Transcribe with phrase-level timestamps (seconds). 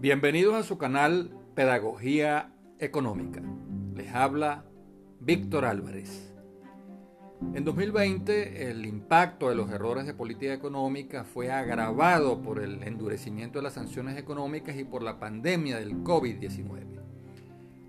[0.00, 3.42] Bienvenidos a su canal Pedagogía Económica.
[3.94, 4.64] Les habla
[5.20, 6.32] Víctor Álvarez.
[7.52, 13.58] En 2020 el impacto de los errores de política económica fue agravado por el endurecimiento
[13.58, 17.02] de las sanciones económicas y por la pandemia del COVID-19.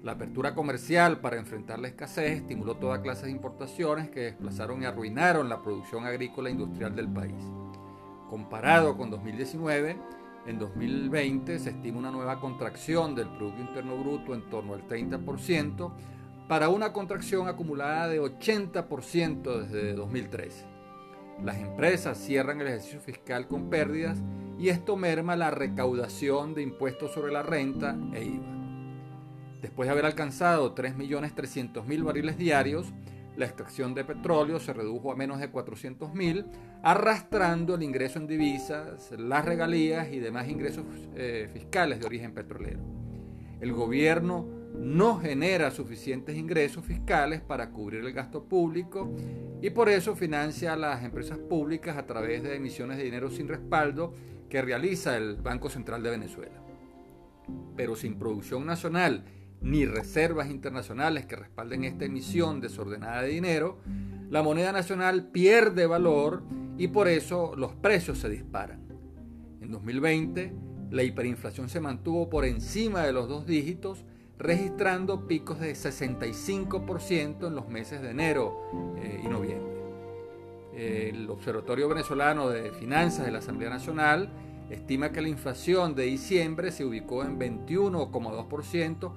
[0.04, 4.86] La apertura comercial para enfrentar la escasez estimuló toda clase de importaciones que desplazaron y
[4.86, 7.41] arruinaron la producción agrícola e industrial del país.
[8.30, 9.95] Comparado con 2019,
[10.45, 15.91] en 2020 se estima una nueva contracción del Producto Interno Bruto en torno al 30%
[16.48, 20.66] para una contracción acumulada de 80% desde 2013.
[21.44, 24.18] Las empresas cierran el ejercicio fiscal con pérdidas
[24.59, 28.52] y esto merma la recaudación de impuestos sobre la renta e IVA.
[29.62, 32.91] Después de haber alcanzado 3.300.000 barriles diarios,
[33.35, 36.45] la extracción de petróleo se redujo a menos de 400.000,
[36.84, 42.82] arrastrando el ingreso en divisas, las regalías y demás ingresos eh, fiscales de origen petrolero.
[43.62, 49.13] El gobierno no genera suficientes ingresos fiscales para cubrir el gasto público
[49.62, 53.48] y por eso financia a las empresas públicas a través de emisiones de dinero sin
[53.48, 54.13] respaldo
[54.49, 56.62] que realiza el Banco Central de Venezuela.
[57.76, 59.26] Pero sin producción nacional
[59.62, 63.77] ni reservas internacionales que respalden esta emisión desordenada de dinero,
[64.29, 66.44] la moneda nacional pierde valor
[66.78, 68.81] y por eso los precios se disparan.
[69.62, 70.53] En 2020,
[70.90, 74.03] la hiperinflación se mantuvo por encima de los dos dígitos,
[74.40, 79.72] registrando picos de 65% en los meses de enero eh, y noviembre.
[80.73, 84.29] El Observatorio Venezolano de Finanzas de la Asamblea Nacional
[84.69, 89.12] estima que la inflación de diciembre se ubicó en 21,2%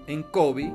[0.08, 0.74] en COVID,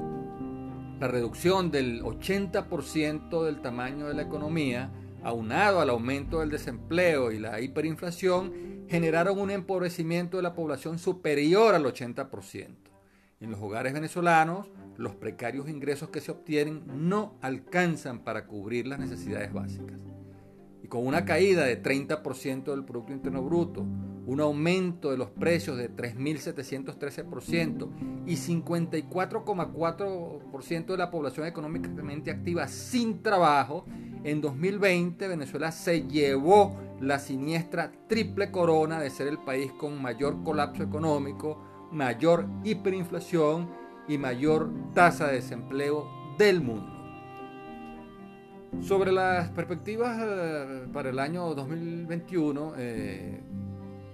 [1.01, 4.91] la reducción del 80% del tamaño de la economía,
[5.23, 11.75] aunado al aumento del desempleo y la hiperinflación, generaron un empobrecimiento de la población superior
[11.75, 12.92] al 80%.
[13.43, 19.01] En los hogares venezolanos, los precarios ingresos que se obtienen no alcanzan para cubrir las
[19.01, 19.99] necesidades básicas.
[20.81, 23.85] Y con una caída de 30% del Producto Interno Bruto,
[24.27, 27.89] un aumento de los precios de 3.713%
[28.27, 33.87] y 54,4% de la población económicamente activa sin trabajo,
[34.23, 40.45] en 2020 Venezuela se llevó la siniestra triple corona de ser el país con mayor
[40.45, 43.71] colapso económico, mayor hiperinflación
[44.09, 46.09] y mayor tasa de desempleo
[46.39, 46.93] del mundo.
[48.81, 53.41] Sobre las perspectivas eh, para el año 2021, eh,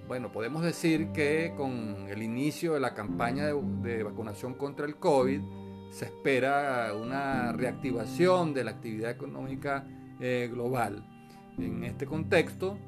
[0.08, 5.40] bueno, podemos decir que con el inicio de la campaña de, vacunación contra el COVID,
[5.90, 9.86] se espera una reactivación de la actividad económica
[10.20, 11.06] eh, global.
[11.56, 12.78] En este contexto,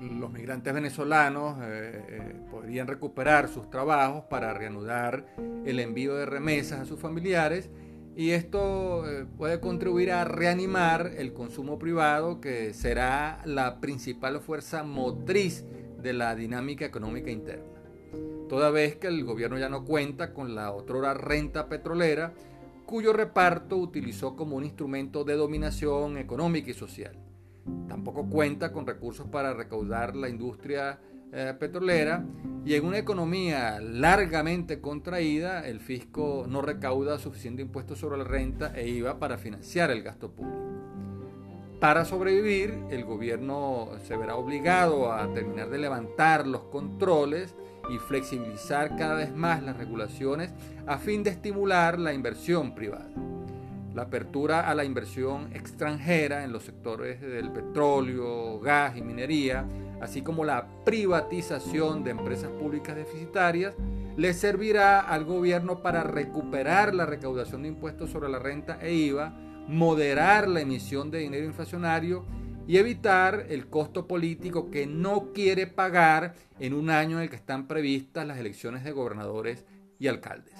[0.00, 5.26] los migrantes venezolanos eh, eh, podrían recuperar sus trabajos para reanudar
[5.64, 7.70] el envío de remesas a sus familiares
[8.16, 14.84] y esto eh, puede contribuir a reanimar el consumo privado que será la principal fuerza
[14.84, 15.64] motriz
[16.00, 17.64] de la dinámica económica interna.
[18.48, 22.34] Toda vez que el gobierno ya no cuenta con la otrora renta petrolera,
[22.86, 27.16] cuyo reparto utilizó como un instrumento de dominación económica y social.
[27.88, 30.98] Tampoco cuenta con recursos para recaudar la industria
[31.32, 32.24] eh, petrolera
[32.64, 38.72] y en una economía largamente contraída, el fisco no recauda suficiente impuesto sobre la renta
[38.74, 40.62] e IVA para financiar el gasto público.
[41.80, 47.54] Para sobrevivir, el gobierno se verá obligado a terminar de levantar los controles
[47.90, 50.54] y flexibilizar cada vez más las regulaciones
[50.86, 53.10] a fin de estimular la inversión privada
[53.94, 59.64] la apertura a la inversión extranjera en los sectores del petróleo, gas y minería,
[60.00, 63.74] así como la privatización de empresas públicas deficitarias,
[64.16, 69.32] le servirá al gobierno para recuperar la recaudación de impuestos sobre la renta e IVA,
[69.68, 72.24] moderar la emisión de dinero inflacionario
[72.66, 77.36] y evitar el costo político que no quiere pagar en un año en el que
[77.36, 79.64] están previstas las elecciones de gobernadores
[79.98, 80.54] y alcaldes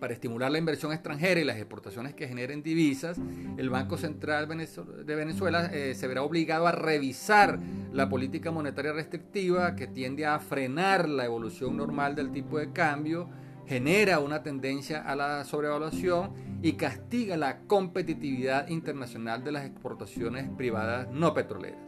[0.00, 3.18] para estimular la inversión extranjera y las exportaciones que generen divisas,
[3.56, 7.60] el Banco Central de Venezuela eh, se verá obligado a revisar
[7.92, 13.28] la política monetaria restrictiva que tiende a frenar la evolución normal del tipo de cambio,
[13.66, 16.32] genera una tendencia a la sobrevaluación
[16.62, 21.78] y castiga la competitividad internacional de las exportaciones privadas no petroleras.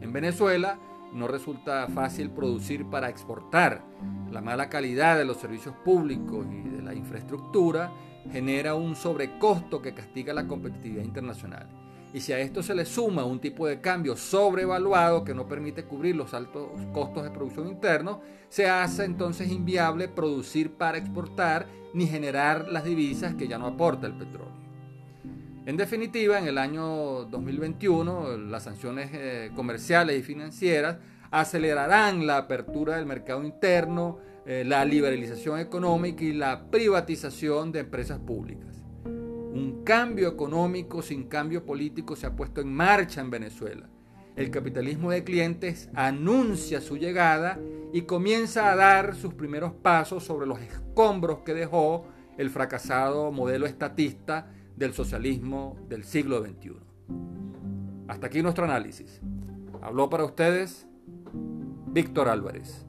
[0.00, 0.78] En Venezuela,
[1.12, 3.84] no resulta fácil producir para exportar.
[4.30, 7.92] La mala calidad de los servicios públicos y de la infraestructura
[8.30, 11.68] genera un sobrecosto que castiga la competitividad internacional.
[12.12, 15.84] Y si a esto se le suma un tipo de cambio sobrevaluado que no permite
[15.84, 18.18] cubrir los altos costos de producción internos,
[18.48, 24.06] se hace entonces inviable producir para exportar ni generar las divisas que ya no aporta
[24.06, 24.65] el petróleo.
[25.66, 30.98] En definitiva, en el año 2021, las sanciones eh, comerciales y financieras
[31.32, 38.20] acelerarán la apertura del mercado interno, eh, la liberalización económica y la privatización de empresas
[38.20, 38.80] públicas.
[39.06, 43.88] Un cambio económico sin cambio político se ha puesto en marcha en Venezuela.
[44.36, 47.58] El capitalismo de clientes anuncia su llegada
[47.92, 52.06] y comienza a dar sus primeros pasos sobre los escombros que dejó
[52.38, 56.76] el fracasado modelo estatista del socialismo del siglo XXI.
[58.08, 59.20] Hasta aquí nuestro análisis.
[59.82, 60.86] Habló para ustedes
[61.88, 62.85] Víctor Álvarez.